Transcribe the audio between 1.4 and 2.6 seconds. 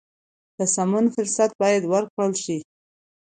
باید ورکړل شي.